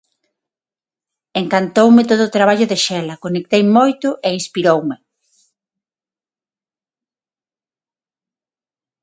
Encantoume 1.41 2.03
todo 2.09 2.21
o 2.25 2.33
traballo 2.35 2.65
de 2.71 2.77
Xela, 2.85 3.21
conectei 3.25 3.63
moito 3.77 4.09
e 4.27 4.29
inspiroume. 4.39 4.97